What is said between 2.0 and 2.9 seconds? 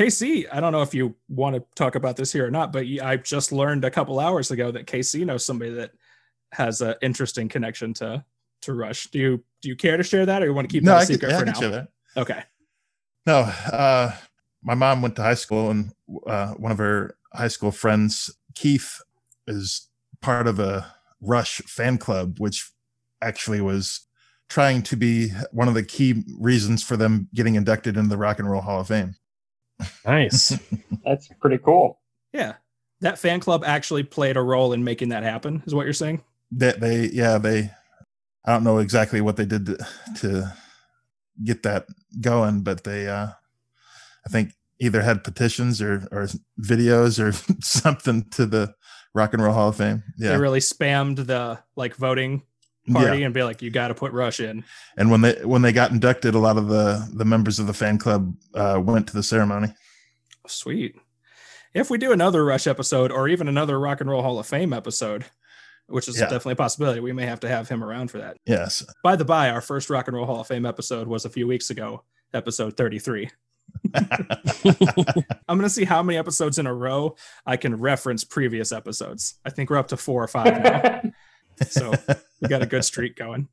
this here or not, but